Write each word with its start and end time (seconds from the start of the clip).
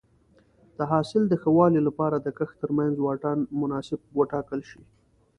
د 0.77 0.79
حاصل 0.91 1.21
د 1.27 1.33
ښه 1.41 1.49
والي 1.57 1.81
لپاره 1.87 2.17
د 2.19 2.27
کښت 2.37 2.55
ترمنځ 2.63 2.95
واټن 2.99 3.39
مناسب 3.61 3.99
وټاکل 4.19 4.59
شي. 4.69 4.81